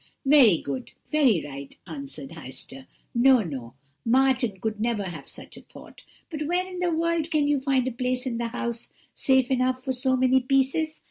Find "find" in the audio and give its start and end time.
7.61-7.87